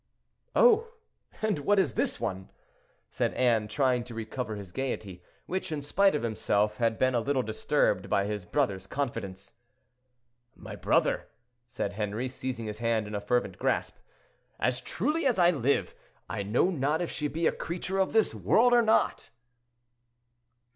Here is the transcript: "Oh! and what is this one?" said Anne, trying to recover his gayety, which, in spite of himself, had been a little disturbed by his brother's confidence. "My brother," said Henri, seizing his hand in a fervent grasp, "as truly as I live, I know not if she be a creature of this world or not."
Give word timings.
"Oh! 0.55 0.87
and 1.43 1.59
what 1.59 1.77
is 1.77 1.93
this 1.93 2.19
one?" 2.19 2.49
said 3.11 3.35
Anne, 3.35 3.67
trying 3.67 4.03
to 4.05 4.15
recover 4.15 4.55
his 4.55 4.71
gayety, 4.71 5.21
which, 5.45 5.71
in 5.71 5.79
spite 5.79 6.15
of 6.15 6.23
himself, 6.23 6.77
had 6.77 6.97
been 6.97 7.13
a 7.13 7.19
little 7.19 7.43
disturbed 7.43 8.09
by 8.09 8.25
his 8.25 8.43
brother's 8.43 8.87
confidence. 8.87 9.53
"My 10.55 10.75
brother," 10.75 11.27
said 11.67 11.93
Henri, 11.93 12.29
seizing 12.29 12.65
his 12.65 12.79
hand 12.79 13.05
in 13.05 13.13
a 13.13 13.21
fervent 13.21 13.59
grasp, 13.59 13.95
"as 14.59 14.81
truly 14.81 15.27
as 15.27 15.37
I 15.37 15.51
live, 15.51 15.93
I 16.27 16.41
know 16.41 16.71
not 16.71 16.99
if 17.03 17.11
she 17.11 17.27
be 17.27 17.45
a 17.45 17.51
creature 17.51 17.99
of 17.99 18.11
this 18.11 18.33
world 18.33 18.73
or 18.73 18.81
not." 18.81 19.29